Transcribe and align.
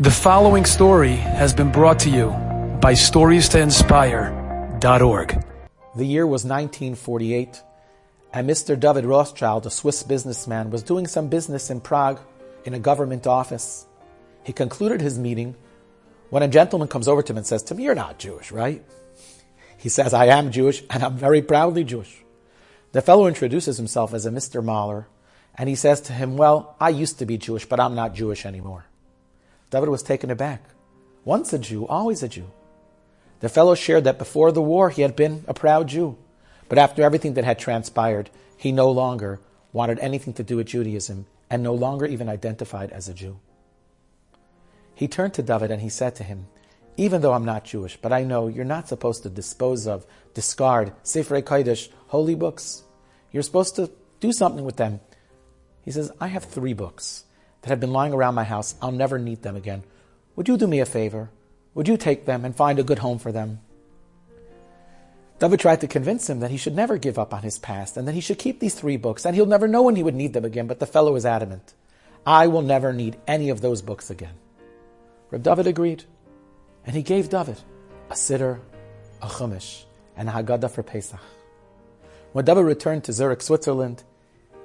The 0.00 0.12
following 0.12 0.64
story 0.64 1.16
has 1.16 1.52
been 1.52 1.72
brought 1.72 1.98
to 2.00 2.08
you 2.08 2.28
by 2.80 2.92
StoriesToInspire.org. 2.92 5.44
The 5.96 6.06
year 6.06 6.24
was 6.24 6.44
1948, 6.44 7.60
and 8.32 8.48
Mr. 8.48 8.78
David 8.78 9.04
Rothschild, 9.04 9.66
a 9.66 9.70
Swiss 9.70 10.04
businessman, 10.04 10.70
was 10.70 10.84
doing 10.84 11.08
some 11.08 11.26
business 11.26 11.68
in 11.68 11.80
Prague 11.80 12.20
in 12.64 12.74
a 12.74 12.78
government 12.78 13.26
office. 13.26 13.88
He 14.44 14.52
concluded 14.52 15.00
his 15.00 15.18
meeting 15.18 15.56
when 16.30 16.44
a 16.44 16.48
gentleman 16.48 16.86
comes 16.86 17.08
over 17.08 17.20
to 17.20 17.32
him 17.32 17.38
and 17.38 17.46
says 17.46 17.64
to 17.64 17.74
him, 17.74 17.80
You're 17.80 17.96
not 17.96 18.20
Jewish, 18.20 18.52
right? 18.52 18.84
He 19.78 19.88
says, 19.88 20.14
I 20.14 20.26
am 20.26 20.52
Jewish, 20.52 20.80
and 20.90 21.02
I'm 21.02 21.16
very 21.16 21.42
proudly 21.42 21.82
Jewish. 21.82 22.22
The 22.92 23.02
fellow 23.02 23.26
introduces 23.26 23.78
himself 23.78 24.14
as 24.14 24.26
a 24.26 24.30
Mr. 24.30 24.62
Mahler, 24.62 25.08
and 25.56 25.68
he 25.68 25.74
says 25.74 26.00
to 26.02 26.12
him, 26.12 26.36
Well, 26.36 26.76
I 26.78 26.90
used 26.90 27.18
to 27.18 27.26
be 27.26 27.36
Jewish, 27.36 27.66
but 27.66 27.80
I'm 27.80 27.96
not 27.96 28.14
Jewish 28.14 28.46
anymore. 28.46 28.84
David 29.70 29.88
was 29.88 30.02
taken 30.02 30.30
aback. 30.30 30.62
Once 31.24 31.52
a 31.52 31.58
Jew, 31.58 31.86
always 31.86 32.22
a 32.22 32.28
Jew. 32.28 32.50
The 33.40 33.48
fellow 33.48 33.74
shared 33.74 34.04
that 34.04 34.18
before 34.18 34.50
the 34.50 34.62
war 34.62 34.90
he 34.90 35.02
had 35.02 35.14
been 35.14 35.44
a 35.46 35.54
proud 35.54 35.88
Jew, 35.88 36.16
but 36.68 36.78
after 36.78 37.02
everything 37.02 37.34
that 37.34 37.44
had 37.44 37.58
transpired, 37.58 38.30
he 38.56 38.72
no 38.72 38.90
longer 38.90 39.40
wanted 39.72 39.98
anything 39.98 40.32
to 40.34 40.42
do 40.42 40.56
with 40.56 40.68
Judaism 40.68 41.26
and 41.50 41.62
no 41.62 41.74
longer 41.74 42.06
even 42.06 42.28
identified 42.28 42.90
as 42.90 43.08
a 43.08 43.14
Jew. 43.14 43.38
He 44.94 45.06
turned 45.06 45.34
to 45.34 45.42
David 45.42 45.70
and 45.70 45.82
he 45.82 45.88
said 45.88 46.16
to 46.16 46.24
him, 46.24 46.48
Even 46.96 47.20
though 47.20 47.32
I'm 47.32 47.44
not 47.44 47.64
Jewish, 47.64 47.96
but 47.96 48.12
I 48.12 48.24
know 48.24 48.48
you're 48.48 48.64
not 48.64 48.88
supposed 48.88 49.22
to 49.22 49.30
dispose 49.30 49.86
of, 49.86 50.06
discard 50.34 50.92
Sefer 51.02 51.40
Kodesh, 51.42 51.88
holy 52.08 52.34
books. 52.34 52.82
You're 53.30 53.44
supposed 53.44 53.76
to 53.76 53.90
do 54.18 54.32
something 54.32 54.64
with 54.64 54.76
them. 54.76 55.00
He 55.84 55.92
says, 55.92 56.10
I 56.20 56.26
have 56.26 56.44
three 56.44 56.72
books 56.72 57.24
that 57.62 57.70
have 57.70 57.80
been 57.80 57.92
lying 57.92 58.12
around 58.12 58.34
my 58.34 58.44
house. 58.44 58.74
I'll 58.80 58.92
never 58.92 59.18
need 59.18 59.42
them 59.42 59.56
again. 59.56 59.82
Would 60.36 60.48
you 60.48 60.56
do 60.56 60.66
me 60.66 60.80
a 60.80 60.86
favor? 60.86 61.30
Would 61.74 61.88
you 61.88 61.96
take 61.96 62.24
them 62.24 62.44
and 62.44 62.54
find 62.54 62.78
a 62.78 62.84
good 62.84 63.00
home 63.00 63.18
for 63.18 63.32
them? 63.32 63.60
David 65.38 65.60
tried 65.60 65.80
to 65.82 65.88
convince 65.88 66.28
him 66.28 66.40
that 66.40 66.50
he 66.50 66.56
should 66.56 66.74
never 66.74 66.98
give 66.98 67.18
up 67.18 67.32
on 67.32 67.42
his 67.42 67.58
past 67.58 67.96
and 67.96 68.08
that 68.08 68.14
he 68.14 68.20
should 68.20 68.38
keep 68.38 68.58
these 68.58 68.74
three 68.74 68.96
books 68.96 69.24
and 69.24 69.36
he'll 69.36 69.46
never 69.46 69.68
know 69.68 69.82
when 69.82 69.94
he 69.94 70.02
would 70.02 70.14
need 70.14 70.32
them 70.32 70.44
again. 70.44 70.66
But 70.66 70.80
the 70.80 70.86
fellow 70.86 71.12
was 71.12 71.24
adamant. 71.24 71.74
I 72.26 72.48
will 72.48 72.62
never 72.62 72.92
need 72.92 73.16
any 73.26 73.48
of 73.50 73.60
those 73.60 73.80
books 73.80 74.10
again. 74.10 74.34
Reb 75.30 75.42
David 75.42 75.66
agreed. 75.66 76.04
And 76.84 76.96
he 76.96 77.02
gave 77.02 77.28
David 77.28 77.60
a 78.10 78.14
siddur, 78.14 78.60
a 79.22 79.26
chumash, 79.26 79.84
and 80.16 80.28
a 80.28 80.32
Haggadah 80.32 80.70
for 80.70 80.82
Pesach. 80.82 81.20
When 82.32 82.44
David 82.44 82.64
returned 82.64 83.04
to 83.04 83.12
Zurich, 83.12 83.42
Switzerland, 83.42 84.02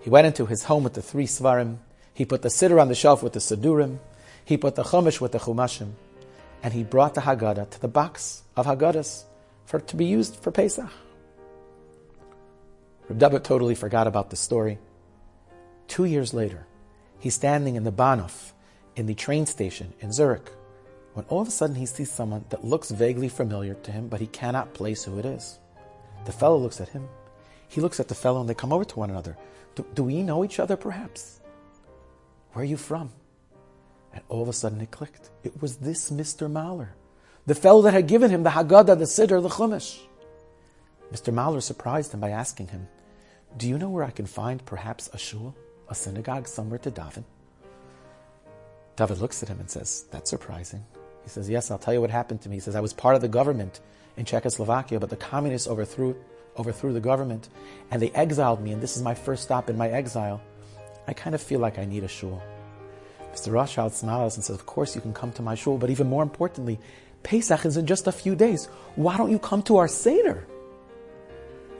he 0.00 0.10
went 0.10 0.26
into 0.26 0.46
his 0.46 0.64
home 0.64 0.84
with 0.84 0.94
the 0.94 1.02
three 1.02 1.26
sfarim 1.26 1.78
he 2.16 2.24
put 2.24 2.40
the 2.40 2.48
siddur 2.48 2.80
on 2.80 2.88
the 2.88 2.94
shelf 2.94 3.22
with 3.22 3.34
the 3.34 3.40
siddurim. 3.40 3.98
He 4.42 4.56
put 4.56 4.74
the 4.74 4.84
chumash 4.84 5.20
with 5.20 5.32
the 5.32 5.38
chumashim. 5.38 5.92
And 6.62 6.72
he 6.72 6.82
brought 6.82 7.14
the 7.14 7.20
Haggadah 7.20 7.68
to 7.68 7.80
the 7.80 7.88
box 7.88 8.42
of 8.56 8.64
Haggadahs 8.64 9.24
for 9.66 9.80
to 9.80 9.96
be 9.96 10.06
used 10.06 10.36
for 10.36 10.50
Pesach. 10.50 10.88
Reb 13.10 13.44
totally 13.44 13.74
forgot 13.74 14.06
about 14.06 14.30
the 14.30 14.36
story. 14.36 14.78
Two 15.88 16.06
years 16.06 16.32
later, 16.32 16.66
he's 17.18 17.34
standing 17.34 17.76
in 17.76 17.84
the 17.84 17.92
Bahnhof 17.92 18.52
in 18.96 19.04
the 19.04 19.14
train 19.14 19.44
station 19.44 19.92
in 20.00 20.10
Zurich 20.10 20.50
when 21.12 21.26
all 21.26 21.42
of 21.42 21.48
a 21.48 21.50
sudden 21.50 21.76
he 21.76 21.84
sees 21.84 22.10
someone 22.10 22.46
that 22.48 22.64
looks 22.64 22.90
vaguely 22.90 23.28
familiar 23.28 23.74
to 23.74 23.92
him, 23.92 24.08
but 24.08 24.20
he 24.20 24.26
cannot 24.28 24.72
place 24.72 25.04
who 25.04 25.18
it 25.18 25.26
is. 25.26 25.58
The 26.24 26.32
fellow 26.32 26.56
looks 26.56 26.80
at 26.80 26.88
him. 26.88 27.06
He 27.68 27.82
looks 27.82 28.00
at 28.00 28.08
the 28.08 28.14
fellow 28.14 28.40
and 28.40 28.48
they 28.48 28.54
come 28.54 28.72
over 28.72 28.86
to 28.86 28.98
one 28.98 29.10
another. 29.10 29.36
Do, 29.74 29.84
do 29.92 30.04
we 30.04 30.22
know 30.22 30.46
each 30.46 30.58
other 30.58 30.78
perhaps? 30.78 31.40
Where 32.56 32.62
are 32.62 32.66
you 32.66 32.78
from? 32.78 33.10
And 34.14 34.22
all 34.30 34.40
of 34.40 34.48
a 34.48 34.52
sudden 34.54 34.80
it 34.80 34.90
clicked. 34.90 35.28
It 35.44 35.60
was 35.60 35.76
this 35.76 36.10
Mr. 36.10 36.50
Mahler, 36.50 36.94
the 37.44 37.54
fellow 37.54 37.82
that 37.82 37.92
had 37.92 38.06
given 38.06 38.30
him 38.30 38.44
the 38.44 38.48
Haggadah, 38.48 38.98
the 38.98 39.04
Siddur, 39.04 39.42
the 39.42 39.50
Chumash. 39.50 39.98
Mr. 41.12 41.34
Mahler 41.34 41.60
surprised 41.60 42.14
him 42.14 42.20
by 42.20 42.30
asking 42.30 42.68
him, 42.68 42.88
Do 43.58 43.68
you 43.68 43.76
know 43.76 43.90
where 43.90 44.04
I 44.04 44.10
can 44.10 44.24
find 44.24 44.64
perhaps 44.64 45.10
a 45.12 45.18
shul, 45.18 45.54
a 45.90 45.94
synagogue 45.94 46.48
somewhere 46.48 46.78
to 46.78 46.90
daven? 46.90 47.24
David 48.96 49.18
looks 49.18 49.42
at 49.42 49.50
him 49.50 49.60
and 49.60 49.70
says, 49.70 50.06
That's 50.10 50.30
surprising. 50.30 50.82
He 51.24 51.28
says, 51.28 51.50
Yes, 51.50 51.70
I'll 51.70 51.76
tell 51.76 51.92
you 51.92 52.00
what 52.00 52.08
happened 52.08 52.40
to 52.40 52.48
me. 52.48 52.56
He 52.56 52.60
says, 52.60 52.74
I 52.74 52.80
was 52.80 52.94
part 52.94 53.16
of 53.16 53.20
the 53.20 53.28
government 53.28 53.80
in 54.16 54.24
Czechoslovakia, 54.24 54.98
but 54.98 55.10
the 55.10 55.16
communists 55.16 55.68
overthrew, 55.68 56.16
overthrew 56.56 56.94
the 56.94 57.00
government 57.00 57.50
and 57.90 58.00
they 58.00 58.12
exiled 58.12 58.62
me, 58.62 58.72
and 58.72 58.82
this 58.82 58.96
is 58.96 59.02
my 59.02 59.14
first 59.14 59.42
stop 59.42 59.68
in 59.68 59.76
my 59.76 59.90
exile. 59.90 60.40
I 61.06 61.12
kind 61.12 61.34
of 61.34 61.42
feel 61.42 61.60
like 61.60 61.78
I 61.78 61.84
need 61.84 62.04
a 62.04 62.08
shul. 62.08 62.42
Mr. 63.32 63.52
Rothschild 63.52 63.92
smiles 63.92 64.36
and 64.36 64.44
says, 64.44 64.56
Of 64.56 64.66
course 64.66 64.94
you 64.94 65.00
can 65.00 65.12
come 65.12 65.32
to 65.32 65.42
my 65.42 65.54
shul, 65.54 65.78
but 65.78 65.90
even 65.90 66.08
more 66.08 66.22
importantly, 66.22 66.78
Pesach 67.22 67.66
is 67.66 67.76
in 67.76 67.86
just 67.86 68.06
a 68.06 68.12
few 68.12 68.34
days. 68.34 68.66
Why 68.94 69.16
don't 69.16 69.30
you 69.30 69.38
come 69.38 69.62
to 69.64 69.76
our 69.76 69.88
Seder? 69.88 70.46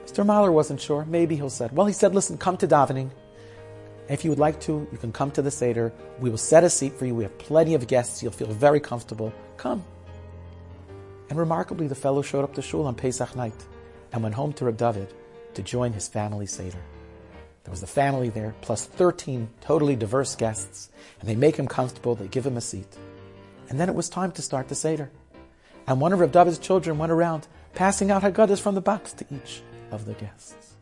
Mr. 0.05 0.25
Mahler 0.25 0.51
wasn't 0.51 0.79
sure. 0.79 1.05
Maybe 1.05 1.35
he'll 1.35 1.49
said, 1.49 1.71
Well, 1.71 1.87
he 1.87 1.93
said, 1.93 2.13
Listen, 2.13 2.37
come 2.37 2.57
to 2.57 2.67
davening. 2.67 3.09
If 4.09 4.23
you 4.23 4.29
would 4.29 4.39
like 4.39 4.61
to, 4.61 4.87
you 4.91 4.97
can 4.97 5.11
come 5.11 5.31
to 5.31 5.41
the 5.41 5.51
Seder. 5.51 5.91
We 6.19 6.29
will 6.29 6.37
set 6.37 6.63
a 6.63 6.69
seat 6.69 6.93
for 6.93 7.05
you. 7.05 7.13
We 7.13 7.23
have 7.23 7.37
plenty 7.37 7.73
of 7.73 7.87
guests. 7.87 8.23
You'll 8.23 8.31
feel 8.31 8.47
very 8.47 8.79
comfortable. 8.79 9.33
Come. 9.57 9.83
And 11.29 11.37
remarkably, 11.37 11.87
the 11.87 11.95
fellow 11.95 12.21
showed 12.21 12.43
up 12.43 12.53
to 12.53 12.61
shul 12.61 12.85
on 12.85 12.95
Pesach 12.95 13.35
night 13.35 13.65
and 14.13 14.23
went 14.23 14.35
home 14.35 14.53
to 14.53 14.65
Reb 14.65 14.77
David 14.77 15.13
to 15.55 15.61
join 15.61 15.91
his 15.91 16.07
family 16.07 16.45
Seder. 16.45 16.81
There 17.67 17.73
was 17.73 17.81
the 17.81 17.87
family 17.87 18.29
there, 18.29 18.55
plus 18.61 18.85
13 18.85 19.49
totally 19.59 19.97
diverse 19.97 20.37
guests, 20.37 20.89
and 21.19 21.27
they 21.29 21.35
make 21.35 21.57
him 21.57 21.67
comfortable, 21.67 22.15
they 22.15 22.29
give 22.29 22.47
him 22.47 22.55
a 22.55 22.61
seat. 22.61 22.87
And 23.67 23.77
then 23.77 23.89
it 23.89 23.95
was 23.95 24.07
time 24.07 24.31
to 24.31 24.41
start 24.41 24.69
the 24.69 24.73
Seder. 24.73 25.11
And 25.85 25.99
one 25.99 26.13
of 26.13 26.21
Reb 26.21 26.31
David's 26.31 26.59
children 26.59 26.97
went 26.97 27.11
around 27.11 27.45
passing 27.75 28.09
out 28.09 28.21
Haggadahs 28.21 28.61
from 28.61 28.75
the 28.75 28.79
box 28.79 29.11
to 29.11 29.25
each 29.29 29.61
of 29.91 30.05
the 30.05 30.13
guests. 30.13 30.75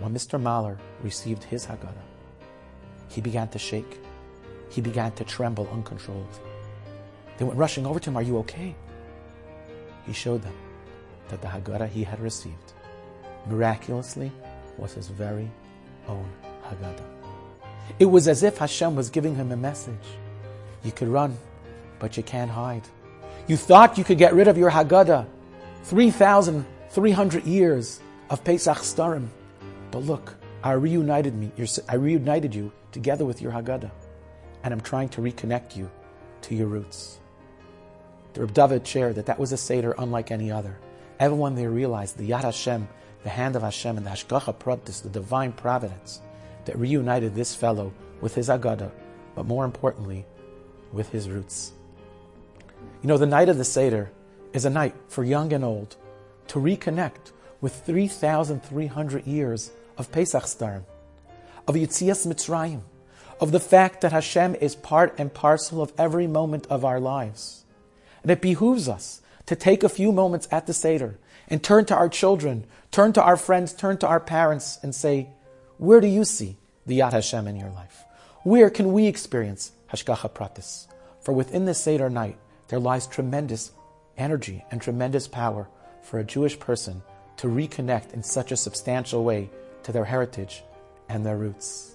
When 0.00 0.12
Mr. 0.12 0.42
Mahler 0.42 0.78
received 1.00 1.44
his 1.44 1.64
Haggadah, 1.64 1.94
he 3.06 3.20
began 3.20 3.46
to 3.50 3.58
shake. 3.60 4.00
He 4.70 4.80
began 4.80 5.12
to 5.12 5.22
tremble 5.22 5.68
uncontrolled. 5.70 6.40
They 7.38 7.44
went 7.44 7.56
rushing 7.56 7.86
over 7.86 8.00
to 8.00 8.10
him, 8.10 8.16
Are 8.16 8.22
you 8.22 8.38
okay? 8.38 8.74
He 10.08 10.12
showed 10.12 10.42
them 10.42 10.56
that 11.28 11.40
the 11.40 11.46
Haggadah 11.46 11.88
he 11.88 12.02
had 12.02 12.18
received 12.18 12.72
miraculously 13.46 14.32
was 14.76 14.94
his 14.94 15.06
very 15.06 15.48
own 16.08 16.28
Haggadah. 16.64 17.04
It 17.98 18.06
was 18.06 18.28
as 18.28 18.42
if 18.42 18.58
Hashem 18.58 18.96
was 18.96 19.10
giving 19.10 19.34
him 19.34 19.52
a 19.52 19.56
message. 19.56 20.06
You 20.82 20.92
could 20.92 21.08
run, 21.08 21.36
but 21.98 22.16
you 22.16 22.22
can't 22.22 22.50
hide. 22.50 22.82
You 23.46 23.56
thought 23.56 23.98
you 23.98 24.04
could 24.04 24.18
get 24.18 24.34
rid 24.34 24.48
of 24.48 24.56
your 24.56 24.70
Haggadah, 24.70 25.26
3,300 25.84 27.44
years 27.44 28.00
of 28.30 28.42
Pesach 28.42 28.78
Sedarim. 28.78 29.28
But 29.90 30.04
look, 30.04 30.34
I 30.62 30.72
reunited 30.72 31.34
me. 31.34 31.52
I 31.88 31.96
reunited 31.96 32.54
you 32.54 32.72
together 32.90 33.24
with 33.24 33.42
your 33.42 33.52
Haggadah, 33.52 33.90
and 34.62 34.72
I'm 34.72 34.80
trying 34.80 35.10
to 35.10 35.20
reconnect 35.20 35.76
you 35.76 35.90
to 36.42 36.54
your 36.54 36.68
roots. 36.68 37.20
The 38.32 38.40
Reb 38.40 38.54
David 38.54 38.86
shared 38.86 39.16
that 39.16 39.26
that 39.26 39.38
was 39.38 39.52
a 39.52 39.56
Seder 39.56 39.94
unlike 39.98 40.30
any 40.30 40.50
other. 40.50 40.76
Everyone 41.20 41.54
there 41.54 41.70
realized 41.70 42.16
the 42.16 42.30
Yad 42.30 42.42
Hashem 42.42 42.88
the 43.24 43.30
hand 43.30 43.56
of 43.56 43.62
Hashem 43.62 43.96
and 43.96 44.06
the 44.06 44.10
Hashgacha 44.10 44.54
Pratis, 44.54 45.02
the 45.02 45.08
divine 45.08 45.52
providence 45.52 46.20
that 46.66 46.78
reunited 46.78 47.34
this 47.34 47.54
fellow 47.54 47.92
with 48.20 48.34
his 48.34 48.48
Agada, 48.48 48.90
but 49.34 49.46
more 49.46 49.64
importantly, 49.64 50.24
with 50.92 51.08
his 51.08 51.28
roots. 51.28 51.72
You 53.02 53.08
know, 53.08 53.18
the 53.18 53.26
night 53.26 53.48
of 53.48 53.58
the 53.58 53.64
Seder 53.64 54.10
is 54.52 54.64
a 54.64 54.70
night 54.70 54.94
for 55.08 55.24
young 55.24 55.52
and 55.52 55.64
old 55.64 55.96
to 56.48 56.58
reconnect 56.58 57.32
with 57.60 57.74
3,300 57.84 59.26
years 59.26 59.72
of 59.96 60.12
Pesach 60.12 60.44
Sedarim, 60.44 60.84
of 61.66 61.74
Yitzias 61.74 62.26
Mitzrayim, 62.26 62.82
of 63.40 63.52
the 63.52 63.60
fact 63.60 64.02
that 64.02 64.12
Hashem 64.12 64.54
is 64.56 64.76
part 64.76 65.14
and 65.18 65.32
parcel 65.32 65.82
of 65.82 65.92
every 65.96 66.26
moment 66.26 66.66
of 66.68 66.84
our 66.84 67.00
lives. 67.00 67.64
And 68.22 68.30
it 68.30 68.42
behooves 68.42 68.88
us 68.88 69.22
to 69.46 69.56
take 69.56 69.82
a 69.82 69.88
few 69.88 70.12
moments 70.12 70.48
at 70.50 70.66
the 70.66 70.72
Seder 70.72 71.18
and 71.48 71.62
turn 71.62 71.84
to 71.86 71.94
our 71.94 72.08
children, 72.08 72.64
turn 72.90 73.12
to 73.12 73.22
our 73.22 73.36
friends, 73.36 73.72
turn 73.72 73.98
to 73.98 74.06
our 74.06 74.20
parents 74.20 74.78
and 74.82 74.94
say, 74.94 75.28
where 75.78 76.00
do 76.00 76.06
you 76.06 76.24
see 76.24 76.56
the 76.86 77.00
Yad 77.00 77.12
Hashem 77.12 77.46
in 77.46 77.56
your 77.56 77.70
life? 77.70 78.04
Where 78.42 78.70
can 78.70 78.92
we 78.92 79.06
experience 79.06 79.72
Hashgacha 79.92 80.30
Pratis? 80.30 80.86
For 81.20 81.32
within 81.32 81.64
this 81.64 81.80
Seder 81.80 82.10
night, 82.10 82.38
there 82.68 82.78
lies 82.78 83.06
tremendous 83.06 83.72
energy 84.16 84.64
and 84.70 84.80
tremendous 84.80 85.28
power 85.28 85.68
for 86.02 86.18
a 86.18 86.24
Jewish 86.24 86.58
person 86.58 87.02
to 87.38 87.48
reconnect 87.48 88.12
in 88.12 88.22
such 88.22 88.52
a 88.52 88.56
substantial 88.56 89.24
way 89.24 89.50
to 89.82 89.92
their 89.92 90.04
heritage 90.04 90.62
and 91.08 91.24
their 91.24 91.36
roots. 91.36 91.94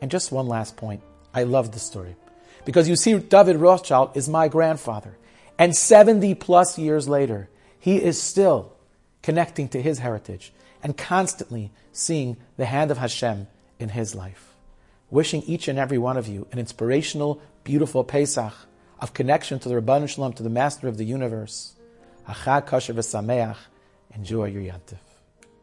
And 0.00 0.10
just 0.10 0.32
one 0.32 0.48
last 0.48 0.76
point. 0.76 1.02
I 1.32 1.44
love 1.44 1.72
the 1.72 1.78
story. 1.78 2.16
Because 2.64 2.88
you 2.88 2.96
see, 2.96 3.18
David 3.18 3.56
Rothschild 3.56 4.16
is 4.16 4.28
my 4.28 4.48
grandfather. 4.48 5.16
And 5.58 5.76
70 5.76 6.34
plus 6.34 6.78
years 6.78 7.08
later, 7.08 7.48
he 7.78 8.02
is 8.02 8.20
still 8.20 8.72
connecting 9.22 9.68
to 9.68 9.80
his 9.80 9.98
heritage 9.98 10.52
and 10.82 10.96
constantly 10.96 11.70
seeing 11.92 12.36
the 12.56 12.66
hand 12.66 12.90
of 12.90 12.98
Hashem 12.98 13.46
in 13.78 13.90
his 13.90 14.14
life. 14.14 14.54
Wishing 15.10 15.42
each 15.42 15.68
and 15.68 15.78
every 15.78 15.98
one 15.98 16.16
of 16.16 16.26
you 16.26 16.46
an 16.52 16.58
inspirational, 16.58 17.40
beautiful 17.62 18.04
Pesach 18.04 18.52
of 19.00 19.14
connection 19.14 19.58
to 19.60 19.68
the 19.68 19.74
Ribbono 19.74 20.08
Shel 20.08 20.24
Olam, 20.24 20.34
to 20.36 20.42
the 20.42 20.50
Master 20.50 20.88
of 20.88 20.96
the 20.96 21.04
universe. 21.04 21.74
Achag 22.28 22.66
Kasher 22.66 22.94
v'Sameach. 22.94 23.56
Enjoy 24.14 24.46
your 24.46 24.62
Yantif. 24.62 25.13